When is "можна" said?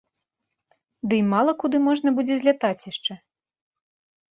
1.89-2.09